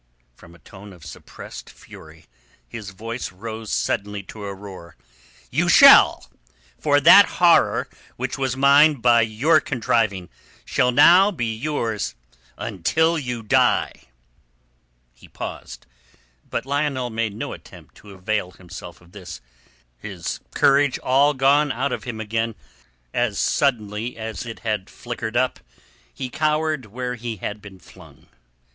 [0.33, 2.25] From a tone of suppressed fury
[2.67, 4.95] his voice rose suddenly to a roar.
[5.51, 6.27] "You shall.
[6.79, 10.27] For that horror which was mine by your contriving
[10.65, 12.15] shall now be yours
[12.57, 13.93] until you die."
[15.13, 15.85] He paused;
[16.49, 19.39] but Lionel made no attempt to avail himself of this.
[19.99, 22.55] His courage all gone out of him again,
[23.13, 25.59] as suddenly as it had flickered up,
[26.11, 28.25] he cowered where he had been flung.